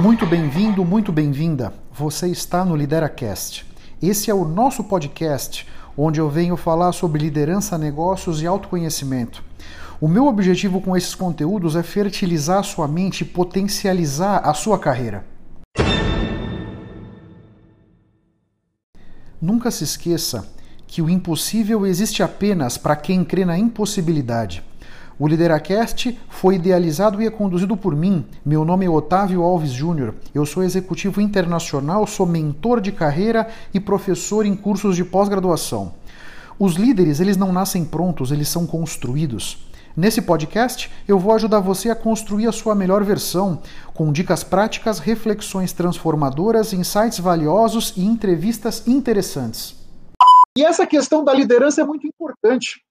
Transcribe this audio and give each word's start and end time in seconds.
Muito 0.00 0.24
bem-vindo, 0.24 0.82
muito 0.82 1.12
bem-vinda. 1.12 1.74
Você 1.92 2.26
está 2.28 2.64
no 2.64 2.74
LideraCast. 2.74 3.66
Esse 4.00 4.30
é 4.30 4.34
o 4.34 4.46
nosso 4.46 4.82
podcast 4.84 5.68
onde 5.94 6.18
eu 6.18 6.30
venho 6.30 6.56
falar 6.56 6.92
sobre 6.92 7.20
liderança, 7.20 7.76
negócios 7.76 8.40
e 8.40 8.46
autoconhecimento. 8.46 9.44
O 10.00 10.08
meu 10.08 10.26
objetivo 10.26 10.80
com 10.80 10.96
esses 10.96 11.14
conteúdos 11.14 11.76
é 11.76 11.82
fertilizar 11.82 12.60
a 12.60 12.62
sua 12.62 12.88
mente 12.88 13.20
e 13.20 13.24
potencializar 13.26 14.38
a 14.38 14.54
sua 14.54 14.78
carreira. 14.78 15.26
Nunca 19.38 19.70
se 19.70 19.84
esqueça 19.84 20.50
que 20.86 21.02
o 21.02 21.10
impossível 21.10 21.86
existe 21.86 22.22
apenas 22.22 22.78
para 22.78 22.96
quem 22.96 23.22
crê 23.22 23.44
na 23.44 23.58
impossibilidade. 23.58 24.64
O 25.20 25.28
Lideracast 25.28 26.18
foi 26.30 26.54
idealizado 26.54 27.20
e 27.20 27.26
é 27.26 27.30
conduzido 27.30 27.76
por 27.76 27.94
mim. 27.94 28.24
Meu 28.42 28.64
nome 28.64 28.86
é 28.86 28.88
Otávio 28.88 29.42
Alves 29.42 29.70
Júnior. 29.70 30.14
Eu 30.34 30.46
sou 30.46 30.62
executivo 30.62 31.20
internacional, 31.20 32.06
sou 32.06 32.24
mentor 32.24 32.80
de 32.80 32.90
carreira 32.90 33.46
e 33.74 33.78
professor 33.78 34.46
em 34.46 34.56
cursos 34.56 34.96
de 34.96 35.04
pós-graduação. 35.04 35.92
Os 36.58 36.76
líderes, 36.76 37.20
eles 37.20 37.36
não 37.36 37.52
nascem 37.52 37.84
prontos, 37.84 38.32
eles 38.32 38.48
são 38.48 38.66
construídos. 38.66 39.68
Nesse 39.94 40.22
podcast, 40.22 40.90
eu 41.06 41.18
vou 41.18 41.34
ajudar 41.34 41.60
você 41.60 41.90
a 41.90 41.94
construir 41.94 42.46
a 42.46 42.52
sua 42.52 42.74
melhor 42.74 43.04
versão, 43.04 43.60
com 43.92 44.10
dicas 44.10 44.42
práticas, 44.42 45.00
reflexões 45.00 45.74
transformadoras, 45.74 46.72
insights 46.72 47.18
valiosos 47.18 47.92
e 47.94 48.06
entrevistas 48.06 48.88
interessantes. 48.88 49.76
E 50.56 50.64
essa 50.64 50.86
questão 50.86 51.22
da 51.22 51.34
liderança 51.34 51.82
é 51.82 51.84
muito 51.84 52.06
importante. 52.06 52.82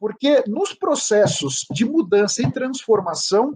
Porque 0.00 0.42
nos 0.46 0.72
processos 0.72 1.66
de 1.70 1.84
mudança 1.84 2.40
e 2.40 2.50
transformação, 2.50 3.54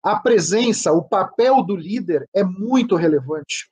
a 0.00 0.16
presença, 0.16 0.92
o 0.92 1.02
papel 1.02 1.60
do 1.64 1.74
líder 1.74 2.28
é 2.32 2.44
muito 2.44 2.94
relevante. 2.94 3.68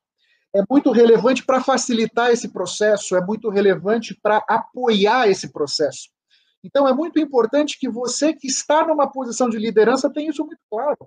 É 0.53 0.63
muito 0.69 0.91
relevante 0.91 1.45
para 1.45 1.63
facilitar 1.63 2.31
esse 2.31 2.49
processo, 2.49 3.17
é 3.17 3.25
muito 3.25 3.49
relevante 3.49 4.19
para 4.21 4.45
apoiar 4.49 5.29
esse 5.29 5.53
processo. 5.53 6.11
Então, 6.65 6.87
é 6.87 6.93
muito 6.93 7.19
importante 7.21 7.79
que 7.79 7.89
você 7.89 8.35
que 8.35 8.49
está 8.49 8.85
numa 8.87 9.11
posição 9.11 9.49
de 9.49 9.57
liderança 9.57 10.13
tenha 10.13 10.31
isso 10.31 10.45
muito 10.45 10.61
claro. 10.69 10.99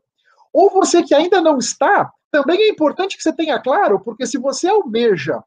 Ou 0.54 0.72
você 0.72 1.04
que 1.04 1.14
ainda 1.14 1.42
não 1.42 1.58
está, 1.58 2.12
também 2.32 2.62
é 2.62 2.70
importante 2.70 3.18
que 3.18 3.24
você 3.24 3.34
tenha 3.34 3.60
claro, 3.60 4.00
porque 4.00 4.26
se 4.26 4.38
você 4.38 4.68
almeja 4.68 5.44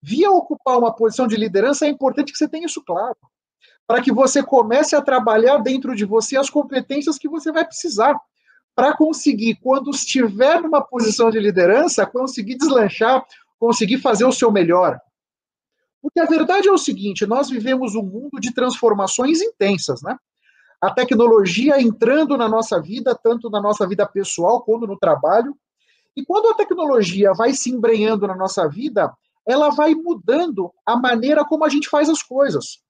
via 0.00 0.30
ocupar 0.30 0.78
uma 0.78 0.94
posição 0.94 1.26
de 1.26 1.36
liderança, 1.36 1.84
é 1.84 1.88
importante 1.88 2.32
que 2.32 2.38
você 2.38 2.48
tenha 2.48 2.66
isso 2.66 2.82
claro 2.84 3.16
para 3.86 4.00
que 4.00 4.12
você 4.12 4.42
comece 4.42 4.94
a 4.94 5.02
trabalhar 5.02 5.58
dentro 5.58 5.94
de 5.94 6.04
você 6.04 6.36
as 6.36 6.48
competências 6.48 7.18
que 7.18 7.28
você 7.28 7.50
vai 7.52 7.64
precisar 7.64 8.18
para 8.74 8.96
conseguir, 8.96 9.56
quando 9.56 9.90
estiver 9.90 10.60
numa 10.60 10.82
posição 10.82 11.30
de 11.30 11.38
liderança, 11.38 12.06
conseguir 12.06 12.56
deslanchar, 12.56 13.24
conseguir 13.58 13.98
fazer 13.98 14.24
o 14.24 14.32
seu 14.32 14.50
melhor. 14.50 14.98
Porque 16.00 16.18
a 16.18 16.24
verdade 16.24 16.68
é 16.68 16.72
o 16.72 16.78
seguinte: 16.78 17.26
nós 17.26 17.48
vivemos 17.48 17.94
um 17.94 18.02
mundo 18.02 18.40
de 18.40 18.52
transformações 18.52 19.40
intensas, 19.40 20.02
né? 20.02 20.16
A 20.80 20.90
tecnologia 20.90 21.80
entrando 21.80 22.36
na 22.36 22.48
nossa 22.48 22.80
vida, 22.80 23.14
tanto 23.14 23.48
na 23.48 23.60
nossa 23.60 23.86
vida 23.86 24.04
pessoal 24.04 24.62
quanto 24.62 24.86
no 24.86 24.98
trabalho. 24.98 25.56
E 26.16 26.24
quando 26.24 26.48
a 26.48 26.54
tecnologia 26.54 27.32
vai 27.32 27.54
se 27.54 27.70
embrenhando 27.70 28.26
na 28.26 28.34
nossa 28.34 28.68
vida, 28.68 29.12
ela 29.46 29.70
vai 29.70 29.94
mudando 29.94 30.72
a 30.84 30.96
maneira 30.96 31.44
como 31.44 31.64
a 31.64 31.68
gente 31.68 31.88
faz 31.88 32.10
as 32.10 32.22
coisas. 32.22 32.82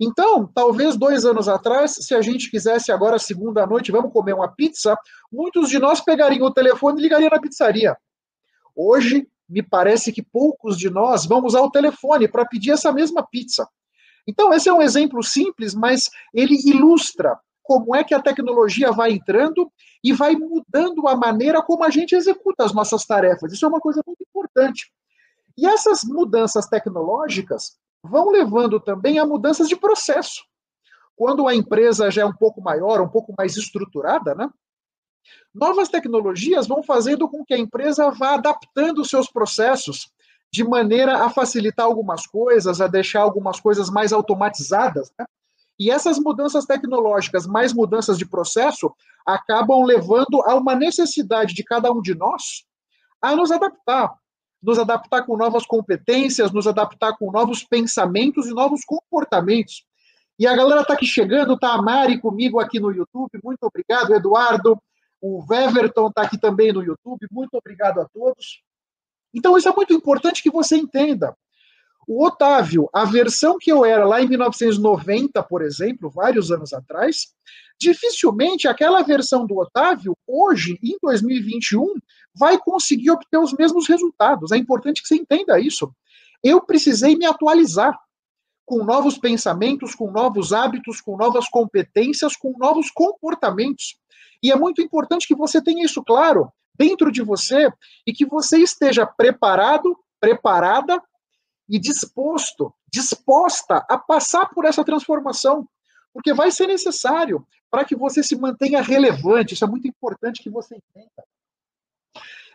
Então, 0.00 0.46
talvez 0.46 0.96
dois 0.96 1.24
anos 1.24 1.48
atrás, 1.48 1.96
se 2.00 2.14
a 2.14 2.20
gente 2.20 2.50
quisesse 2.50 2.90
agora, 2.90 3.18
segunda 3.18 3.66
noite, 3.66 3.92
vamos 3.92 4.12
comer 4.12 4.34
uma 4.34 4.48
pizza, 4.48 4.96
muitos 5.32 5.68
de 5.68 5.78
nós 5.78 6.00
pegariam 6.00 6.46
o 6.46 6.52
telefone 6.52 6.98
e 6.98 7.02
ligariam 7.02 7.30
na 7.30 7.40
pizzaria. 7.40 7.96
Hoje, 8.74 9.28
me 9.48 9.62
parece 9.62 10.12
que 10.12 10.22
poucos 10.22 10.78
de 10.78 10.88
nós 10.88 11.26
vão 11.26 11.44
usar 11.44 11.60
o 11.60 11.70
telefone 11.70 12.28
para 12.28 12.46
pedir 12.46 12.70
essa 12.70 12.92
mesma 12.92 13.26
pizza. 13.26 13.68
Então, 14.26 14.52
esse 14.52 14.68
é 14.68 14.72
um 14.72 14.82
exemplo 14.82 15.22
simples, 15.22 15.74
mas 15.74 16.08
ele 16.32 16.56
ilustra 16.64 17.38
como 17.62 17.94
é 17.94 18.02
que 18.02 18.14
a 18.14 18.22
tecnologia 18.22 18.92
vai 18.92 19.12
entrando 19.12 19.70
e 20.02 20.12
vai 20.12 20.34
mudando 20.34 21.06
a 21.06 21.16
maneira 21.16 21.62
como 21.62 21.84
a 21.84 21.90
gente 21.90 22.14
executa 22.14 22.64
as 22.64 22.72
nossas 22.72 23.04
tarefas. 23.04 23.52
Isso 23.52 23.64
é 23.64 23.68
uma 23.68 23.80
coisa 23.80 24.02
muito 24.06 24.22
importante. 24.22 24.92
E 25.56 25.66
essas 25.66 26.04
mudanças 26.04 26.66
tecnológicas, 26.66 27.78
vão 28.02 28.30
levando 28.30 28.80
também 28.80 29.18
a 29.18 29.26
mudanças 29.26 29.68
de 29.68 29.76
processo. 29.76 30.42
Quando 31.16 31.46
a 31.46 31.54
empresa 31.54 32.10
já 32.10 32.22
é 32.22 32.24
um 32.24 32.32
pouco 32.32 32.62
maior, 32.62 33.00
um 33.00 33.08
pouco 33.08 33.34
mais 33.36 33.56
estruturada, 33.56 34.34
né? 34.34 34.48
Novas 35.54 35.88
tecnologias 35.88 36.66
vão 36.66 36.82
fazendo 36.82 37.28
com 37.28 37.44
que 37.44 37.54
a 37.54 37.58
empresa 37.58 38.10
vá 38.10 38.34
adaptando 38.34 39.04
seus 39.04 39.30
processos 39.30 40.10
de 40.52 40.64
maneira 40.64 41.24
a 41.24 41.30
facilitar 41.30 41.86
algumas 41.86 42.26
coisas, 42.26 42.80
a 42.80 42.86
deixar 42.86 43.20
algumas 43.20 43.60
coisas 43.60 43.90
mais 43.90 44.12
automatizadas. 44.12 45.12
Né? 45.18 45.26
E 45.78 45.90
essas 45.90 46.18
mudanças 46.18 46.64
tecnológicas, 46.64 47.46
mais 47.46 47.72
mudanças 47.72 48.18
de 48.18 48.26
processo, 48.26 48.92
acabam 49.26 49.84
levando 49.84 50.42
a 50.44 50.54
uma 50.54 50.74
necessidade 50.74 51.54
de 51.54 51.62
cada 51.62 51.92
um 51.92 52.00
de 52.00 52.14
nós 52.14 52.64
a 53.22 53.36
nos 53.36 53.50
adaptar, 53.50 54.14
nos 54.62 54.78
adaptar 54.78 55.24
com 55.24 55.36
novas 55.36 55.64
competências, 55.64 56.52
nos 56.52 56.66
adaptar 56.66 57.16
com 57.16 57.30
novos 57.30 57.64
pensamentos 57.64 58.46
e 58.46 58.50
novos 58.50 58.82
comportamentos. 58.84 59.84
E 60.38 60.46
a 60.46 60.56
galera 60.56 60.82
está 60.82 60.94
aqui 60.94 61.06
chegando, 61.06 61.58
tá 61.58 61.74
a 61.74 61.82
Mari 61.82 62.20
comigo 62.20 62.60
aqui 62.60 62.80
no 62.80 62.90
YouTube, 62.90 63.30
muito 63.44 63.62
obrigado, 63.62 64.14
Eduardo. 64.14 64.80
O 65.20 65.44
Weverton 65.46 66.08
está 66.08 66.22
aqui 66.22 66.38
também 66.38 66.72
no 66.72 66.82
YouTube, 66.82 67.26
muito 67.30 67.54
obrigado 67.54 68.00
a 68.00 68.08
todos. 68.08 68.62
Então, 69.34 69.56
isso 69.56 69.68
é 69.68 69.72
muito 69.74 69.92
importante 69.92 70.42
que 70.42 70.50
você 70.50 70.76
entenda. 70.76 71.36
O 72.08 72.26
Otávio, 72.26 72.88
a 72.92 73.04
versão 73.04 73.56
que 73.60 73.70
eu 73.70 73.84
era 73.84 74.04
lá 74.04 74.20
em 74.20 74.28
1990, 74.28 75.42
por 75.44 75.62
exemplo, 75.62 76.10
vários 76.10 76.50
anos 76.50 76.72
atrás, 76.72 77.28
dificilmente 77.78 78.66
aquela 78.66 79.02
versão 79.02 79.46
do 79.46 79.58
Otávio, 79.58 80.16
hoje, 80.26 80.78
em 80.82 80.96
2021, 81.02 81.94
vai 82.34 82.58
conseguir 82.58 83.10
obter 83.10 83.38
os 83.38 83.52
mesmos 83.52 83.88
resultados. 83.88 84.52
É 84.52 84.56
importante 84.56 85.02
que 85.02 85.08
você 85.08 85.16
entenda 85.16 85.58
isso. 85.58 85.92
Eu 86.42 86.60
precisei 86.60 87.16
me 87.16 87.26
atualizar 87.26 87.98
com 88.64 88.84
novos 88.84 89.18
pensamentos, 89.18 89.94
com 89.94 90.10
novos 90.10 90.52
hábitos, 90.52 91.00
com 91.00 91.16
novas 91.16 91.48
competências, 91.48 92.36
com 92.36 92.54
novos 92.56 92.90
comportamentos. 92.90 93.98
E 94.42 94.50
é 94.50 94.56
muito 94.56 94.80
importante 94.80 95.26
que 95.26 95.34
você 95.34 95.60
tenha 95.60 95.84
isso 95.84 96.02
claro 96.04 96.52
dentro 96.78 97.10
de 97.10 97.20
você 97.20 97.70
e 98.06 98.12
que 98.12 98.24
você 98.24 98.58
esteja 98.58 99.04
preparado, 99.04 99.98
preparada 100.20 101.02
e 101.68 101.78
disposto, 101.78 102.72
disposta 102.92 103.84
a 103.88 103.98
passar 103.98 104.48
por 104.50 104.64
essa 104.64 104.84
transformação, 104.84 105.68
porque 106.12 106.32
vai 106.32 106.50
ser 106.50 106.66
necessário 106.66 107.46
para 107.70 107.84
que 107.84 107.94
você 107.94 108.22
se 108.22 108.36
mantenha 108.36 108.82
relevante. 108.82 109.54
Isso 109.54 109.64
é 109.64 109.68
muito 109.68 109.86
importante 109.86 110.42
que 110.42 110.50
você 110.50 110.76
entenda. 110.76 111.24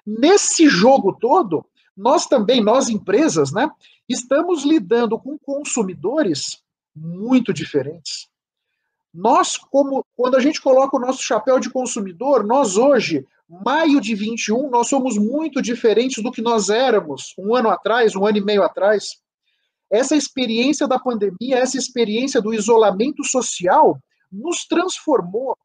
Nesse 0.06 0.68
jogo 0.68 1.14
todo, 1.14 1.66
nós 1.96 2.26
também, 2.26 2.62
nós 2.62 2.90
empresas, 2.90 3.52
né, 3.52 3.70
estamos 4.08 4.64
lidando 4.64 5.18
com 5.18 5.38
consumidores 5.38 6.62
muito 6.96 7.54
diferentes. 7.54 8.28
Nós, 9.14 9.58
como 9.58 10.06
quando 10.16 10.36
a 10.36 10.42
gente 10.42 10.62
coloca 10.62 10.98
o 10.98 11.00
nosso 11.00 11.24
chapéu 11.24 11.60
de 11.60 11.70
consumidor, 11.70 12.46
nós 12.46 12.76
hoje, 12.76 13.26
maio 13.48 14.02
de 14.02 14.14
21, 14.14 14.70
nós 14.70 14.90
somos 14.90 15.18
muito 15.18 15.62
diferentes 15.62 16.22
do 16.22 16.32
que 16.32 16.42
nós 16.42 16.70
éramos 16.70 17.34
um 17.40 17.56
ano 17.56 17.70
atrás, 17.70 18.16
um 18.16 18.26
ano 18.26 18.38
e 18.38 18.44
meio 18.44 18.62
atrás. 18.62 19.18
Essa 19.90 20.16
experiência 20.16 20.88
da 20.88 21.00
pandemia, 21.00 21.58
essa 21.58 21.78
experiência 21.78 22.42
do 22.42 22.54
isolamento 22.54 23.24
social, 23.24 23.98
nos 24.32 24.66
transformou 24.66 25.58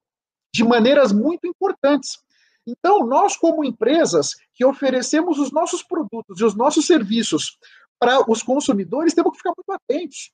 de 0.54 0.62
maneiras 0.62 1.12
muito 1.12 1.46
importantes. 1.46 2.18
Então, 2.66 3.06
nós, 3.06 3.36
como 3.36 3.64
empresas 3.64 4.34
que 4.54 4.64
oferecemos 4.64 5.38
os 5.38 5.50
nossos 5.50 5.82
produtos 5.82 6.40
e 6.40 6.44
os 6.44 6.54
nossos 6.54 6.86
serviços 6.86 7.58
para 7.98 8.30
os 8.30 8.42
consumidores, 8.42 9.14
temos 9.14 9.32
que 9.32 9.38
ficar 9.38 9.52
muito 9.56 9.72
atentos. 9.72 10.30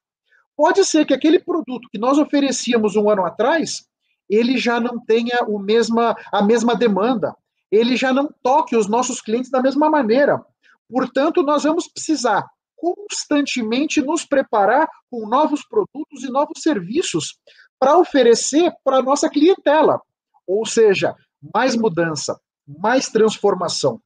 Pode 0.57 0.85
ser 0.85 1.05
que 1.05 1.15
aquele 1.15 1.39
produto 1.39 1.89
que 1.91 1.99
nós 1.99 2.19
oferecíamos 2.19 2.97
um 2.97 3.11
ano 3.11 3.25
atrás, 3.25 3.87
ele 4.29 4.57
já 4.57 4.81
não 4.81 4.99
tenha 5.05 5.45
o 5.47 5.59
mesma, 5.59 6.17
a 6.33 6.43
mesma 6.43 6.75
demanda, 6.75 7.35
ele 7.71 7.97
já 7.97 8.13
não 8.13 8.33
toque 8.43 8.77
os 8.77 8.87
nossos 8.87 9.21
clientes 9.21 9.51
da 9.51 9.61
mesma 9.61 9.91
maneira. 9.91 10.45
Portanto, 10.89 11.43
nós 11.43 11.65
vamos 11.65 11.89
precisar 11.89 12.47
constantemente 12.77 14.01
nos 14.03 14.25
preparar 14.25 14.89
com 15.11 15.27
novos 15.27 15.67
produtos 15.67 16.23
e 16.23 16.31
novos 16.31 16.63
serviços 16.63 17.39
para 17.79 17.99
oferecer 17.99 18.73
para 18.85 18.99
a 18.99 19.03
nossa 19.03 19.29
clientela. 19.29 20.01
Ou 20.47 20.65
seja, 20.65 21.15
mais 21.55 21.77
mudança, 21.77 22.41
mais 22.67 23.09
transformação. 23.09 24.01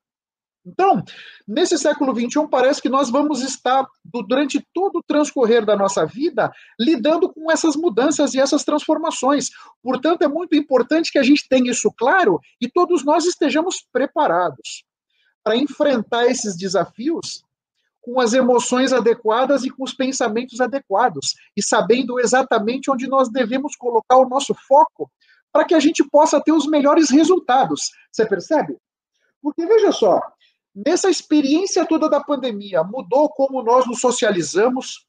Então, 0.65 1.03
nesse 1.49 1.79
século 1.79 2.15
XXI, 2.15 2.47
parece 2.47 2.83
que 2.83 2.89
nós 2.91 3.09
vamos 3.09 3.43
estar, 3.43 3.87
durante 4.05 4.63
todo 4.75 4.97
o 4.97 5.03
transcorrer 5.03 5.65
da 5.65 5.75
nossa 5.75 6.05
vida, 6.05 6.53
lidando 6.79 7.33
com 7.33 7.51
essas 7.51 7.75
mudanças 7.77 8.35
e 8.35 8.41
essas 8.41 8.63
transformações. 8.63 9.49
Portanto, 9.83 10.21
é 10.23 10.29
muito 10.29 10.55
importante 10.55 11.11
que 11.11 11.19
a 11.19 11.23
gente 11.23 11.49
tenha 11.49 11.71
isso 11.71 11.91
claro 11.97 12.39
e 12.61 12.69
todos 12.69 13.03
nós 13.03 13.25
estejamos 13.25 13.87
preparados. 13.91 14.85
para 15.43 15.57
enfrentar 15.57 16.27
esses 16.27 16.57
desafios 16.57 17.43
com 18.01 18.19
as 18.21 18.33
emoções 18.33 18.93
adequadas 18.93 19.65
e 19.65 19.71
com 19.71 19.85
os 19.85 19.93
pensamentos 19.93 20.61
adequados, 20.61 21.35
e 21.57 21.63
sabendo 21.63 22.19
exatamente 22.19 22.91
onde 22.91 23.07
nós 23.07 23.31
devemos 23.31 23.77
colocar 23.77 24.17
o 24.17 24.29
nosso 24.29 24.55
foco 24.55 25.11
para 25.53 25.65
que 25.65 25.75
a 25.75 25.81
gente 25.81 26.05
possa 26.05 26.41
ter 26.41 26.53
os 26.53 26.67
melhores 26.67 27.11
resultados. 27.11 27.91
Você 28.13 28.27
percebe? 28.27 28.77
Porque 29.43 29.67
veja 29.67 29.91
só, 29.93 30.21
nessa 30.75 31.11
experiência 31.11 31.87
toda 31.87 32.09
da 32.09 32.23
pandemia, 32.23 32.85
mudou 32.85 33.29
como 33.29 33.63
nós 33.63 33.87
nos 33.87 34.01
socializamos, 34.01 35.07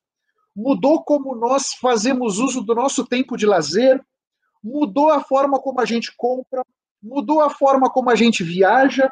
mudou 0.55 1.03
como 1.03 1.35
nós 1.35 1.73
fazemos 1.73 2.39
uso 2.39 2.61
do 2.61 2.75
nosso 2.75 3.05
tempo 3.05 3.37
de 3.37 3.45
lazer, 3.45 4.03
mudou 4.63 5.09
a 5.09 5.21
forma 5.21 5.59
como 5.59 5.81
a 5.81 5.85
gente 5.85 6.13
compra, 6.15 6.63
mudou 7.01 7.41
a 7.41 7.49
forma 7.49 7.89
como 7.89 8.09
a 8.09 8.15
gente 8.15 8.43
viaja, 8.43 9.11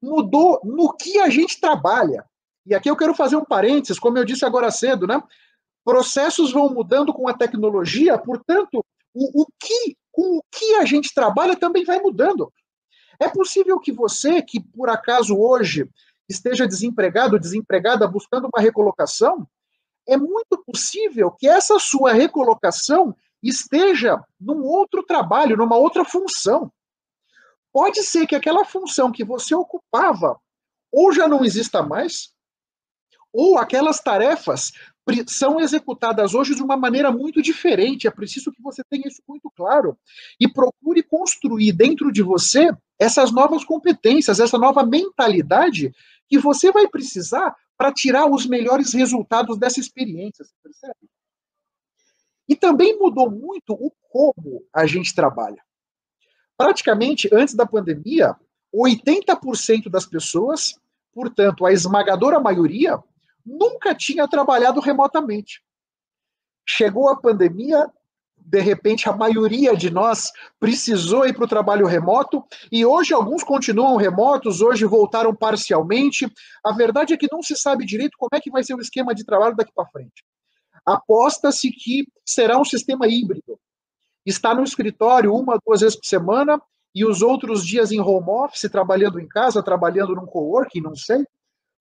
mudou 0.00 0.60
no 0.64 0.92
que 0.96 1.18
a 1.18 1.28
gente 1.28 1.60
trabalha. 1.60 2.24
E 2.66 2.74
aqui 2.74 2.88
eu 2.88 2.96
quero 2.96 3.14
fazer 3.14 3.36
um 3.36 3.44
parênteses, 3.44 3.98
como 3.98 4.18
eu 4.18 4.24
disse 4.24 4.44
agora 4.44 4.70
cedo, 4.70 5.06
né? 5.06 5.22
Processos 5.84 6.52
vão 6.52 6.68
mudando 6.68 7.12
com 7.12 7.28
a 7.28 7.34
tecnologia, 7.34 8.16
portanto, 8.16 8.84
o, 9.12 9.42
o 9.42 9.46
que, 9.58 9.96
com 10.12 10.36
o 10.36 10.44
que 10.50 10.74
a 10.76 10.84
gente 10.84 11.12
trabalha 11.14 11.56
também 11.56 11.84
vai 11.84 11.98
mudando. 11.98 12.52
É 13.18 13.28
possível 13.28 13.80
que 13.80 13.90
você, 13.90 14.42
que 14.42 14.60
por 14.60 14.88
acaso 14.88 15.36
hoje 15.36 15.88
esteja 16.28 16.66
desempregado, 16.66 17.38
desempregada, 17.38 18.06
buscando 18.06 18.48
uma 18.52 18.62
recolocação, 18.62 19.46
é 20.06 20.16
muito 20.16 20.62
possível 20.66 21.30
que 21.30 21.48
essa 21.48 21.78
sua 21.78 22.12
recolocação 22.12 23.14
esteja 23.42 24.22
num 24.40 24.62
outro 24.64 25.02
trabalho, 25.02 25.56
numa 25.56 25.76
outra 25.76 26.04
função. 26.04 26.72
Pode 27.72 28.02
ser 28.02 28.26
que 28.26 28.36
aquela 28.36 28.64
função 28.64 29.10
que 29.10 29.24
você 29.24 29.54
ocupava 29.54 30.38
ou 30.90 31.12
já 31.12 31.26
não 31.26 31.44
exista 31.44 31.82
mais, 31.82 32.32
ou 33.32 33.58
aquelas 33.58 34.00
tarefas 34.00 34.72
são 35.26 35.58
executadas 35.58 36.34
hoje 36.34 36.54
de 36.54 36.62
uma 36.62 36.76
maneira 36.76 37.10
muito 37.10 37.42
diferente. 37.42 38.06
É 38.06 38.10
preciso 38.10 38.52
que 38.52 38.62
você 38.62 38.82
tenha 38.84 39.08
isso 39.08 39.22
muito 39.26 39.50
claro 39.50 39.98
e 40.38 40.48
procure 40.48 41.02
construir 41.02 41.72
dentro 41.72 42.12
de 42.12 42.22
você 42.22 42.70
essas 42.98 43.32
novas 43.32 43.64
competências, 43.64 44.38
essa 44.38 44.58
nova 44.58 44.84
mentalidade 44.84 45.92
que 46.28 46.38
você 46.38 46.70
vai 46.70 46.86
precisar 46.88 47.54
para 47.76 47.92
tirar 47.92 48.26
os 48.26 48.46
melhores 48.46 48.94
resultados 48.94 49.58
dessa 49.58 49.80
experiência, 49.80 50.44
você 50.44 50.54
percebe? 50.62 51.10
E 52.48 52.54
também 52.54 52.98
mudou 52.98 53.30
muito 53.30 53.72
o 53.72 53.90
como 54.08 54.64
a 54.72 54.86
gente 54.86 55.14
trabalha. 55.14 55.62
Praticamente 56.56 57.28
antes 57.32 57.54
da 57.54 57.66
pandemia, 57.66 58.36
80% 58.72 59.88
das 59.88 60.06
pessoas, 60.06 60.78
portanto, 61.12 61.66
a 61.66 61.72
esmagadora 61.72 62.38
maioria, 62.38 63.02
nunca 63.44 63.94
tinha 63.94 64.28
trabalhado 64.28 64.80
remotamente. 64.80 65.62
Chegou 66.66 67.08
a 67.08 67.16
pandemia, 67.16 67.90
de 68.36 68.60
repente 68.60 69.08
a 69.08 69.12
maioria 69.12 69.76
de 69.76 69.90
nós 69.90 70.30
precisou 70.58 71.26
ir 71.26 71.34
para 71.34 71.44
o 71.44 71.48
trabalho 71.48 71.86
remoto 71.86 72.44
e 72.70 72.84
hoje 72.84 73.14
alguns 73.14 73.42
continuam 73.42 73.96
remotos, 73.96 74.60
hoje 74.60 74.84
voltaram 74.84 75.34
parcialmente. 75.34 76.30
A 76.64 76.72
verdade 76.72 77.14
é 77.14 77.16
que 77.16 77.28
não 77.30 77.42
se 77.42 77.56
sabe 77.56 77.84
direito 77.84 78.16
como 78.18 78.30
é 78.32 78.40
que 78.40 78.50
vai 78.50 78.62
ser 78.62 78.74
o 78.74 78.80
esquema 78.80 79.14
de 79.14 79.24
trabalho 79.24 79.56
daqui 79.56 79.72
para 79.74 79.88
frente. 79.88 80.24
Aposta-se 80.84 81.70
que 81.70 82.06
será 82.24 82.58
um 82.58 82.64
sistema 82.64 83.06
híbrido. 83.06 83.58
Está 84.24 84.54
no 84.54 84.62
escritório 84.62 85.34
uma, 85.34 85.58
duas 85.64 85.80
vezes 85.80 85.96
por 85.96 86.06
semana 86.06 86.60
e 86.94 87.04
os 87.04 87.22
outros 87.22 87.64
dias 87.64 87.90
em 87.90 88.00
home 88.00 88.28
office, 88.28 88.70
trabalhando 88.70 89.18
em 89.18 89.26
casa, 89.26 89.62
trabalhando 89.62 90.14
num 90.14 90.26
coworking, 90.26 90.80
não 90.80 90.94
sei 90.94 91.24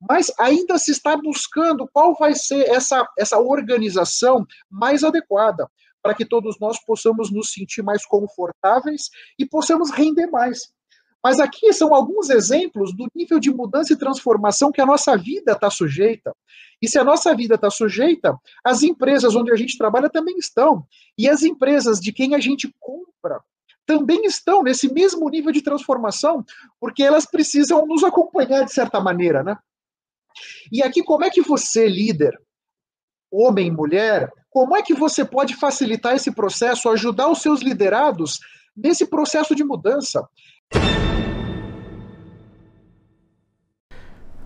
mas 0.10 0.32
ainda 0.40 0.78
se 0.78 0.92
está 0.92 1.16
buscando 1.16 1.88
qual 1.92 2.16
vai 2.16 2.34
ser 2.34 2.68
essa, 2.70 3.08
essa 3.18 3.40
organização 3.40 4.46
mais 4.70 5.04
adequada 5.04 5.70
para 6.02 6.16
que 6.16 6.26
todos 6.26 6.60
nós 6.60 6.84
possamos 6.84 7.32
nos 7.32 7.52
sentir 7.52 7.84
mais 7.84 8.06
confortáveis 8.06 9.10
e 9.38 9.46
possamos 9.46 9.92
render 9.92 10.28
mais. 10.28 10.72
Mas 11.24 11.40
aqui 11.40 11.72
são 11.72 11.94
alguns 11.94 12.32
exemplos 12.32 12.96
do 12.96 13.08
nível 13.14 13.40
de 13.40 13.54
mudança 13.54 13.94
e 13.94 13.98
transformação 13.98 14.72
que 14.72 14.82
a 14.82 14.86
nossa 14.86 15.16
vida 15.16 15.52
está 15.52 15.70
sujeita. 15.70 16.36
E 16.82 16.90
se 16.90 16.98
a 16.98 17.04
nossa 17.04 17.36
vida 17.36 17.54
está 17.54 17.70
sujeita, 17.70 18.36
as 18.64 18.82
empresas 18.82 19.36
onde 19.36 19.52
a 19.52 19.56
gente 19.56 19.78
trabalha 19.78 20.10
também 20.10 20.36
estão. 20.38 20.84
E 21.16 21.30
as 21.30 21.44
empresas 21.44 22.00
de 22.00 22.12
quem 22.12 22.34
a 22.34 22.40
gente 22.40 22.74
compra 22.80 23.40
também 23.86 24.26
estão 24.26 24.64
nesse 24.64 24.92
mesmo 24.92 25.30
nível 25.30 25.52
de 25.52 25.62
transformação, 25.62 26.44
porque 26.80 27.04
elas 27.04 27.26
precisam 27.26 27.86
nos 27.86 28.04
acompanhar 28.04 28.64
de 28.64 28.74
certa 28.74 29.00
maneira, 29.00 29.44
né? 29.44 29.58
E 30.72 30.82
aqui, 30.82 31.04
como 31.04 31.24
é 31.24 31.30
que 31.30 31.42
você, 31.42 31.88
líder, 31.88 32.38
homem, 33.32 33.72
mulher, 33.72 34.30
como 34.50 34.76
é 34.76 34.82
que 34.82 34.94
você 34.94 35.24
pode 35.24 35.56
facilitar 35.56 36.16
esse 36.16 36.32
processo, 36.32 36.90
ajudar 36.90 37.30
os 37.30 37.42
seus 37.42 37.62
liderados 37.62 38.40
nesse 38.76 39.06
processo 39.06 39.56
de 39.56 39.64
mudança? 39.64 40.28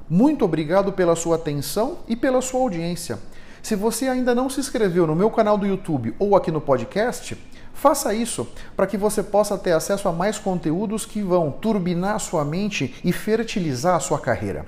Muito 0.07 0.45
obrigado 0.45 0.93
pela 0.93 1.15
sua 1.15 1.35
atenção 1.35 1.97
e 2.07 2.15
pela 2.15 2.39
sua 2.39 2.59
audiência. 2.59 3.17
Se 3.63 3.75
você 3.75 4.07
ainda 4.07 4.35
não 4.35 4.47
se 4.47 4.59
inscreveu 4.59 5.07
no 5.07 5.15
meu 5.15 5.31
canal 5.31 5.57
do 5.57 5.65
YouTube 5.65 6.15
ou 6.19 6.35
aqui 6.35 6.51
no 6.51 6.61
podcast, 6.61 7.35
faça 7.73 8.13
isso 8.13 8.47
para 8.75 8.85
que 8.85 8.95
você 8.95 9.23
possa 9.23 9.57
ter 9.57 9.71
acesso 9.71 10.07
a 10.07 10.11
mais 10.11 10.37
conteúdos 10.37 11.03
que 11.03 11.23
vão 11.23 11.51
turbinar 11.51 12.19
sua 12.19 12.45
mente 12.45 12.93
e 13.03 13.11
fertilizar 13.11 13.95
a 13.95 13.99
sua 13.99 14.19
carreira. 14.19 14.67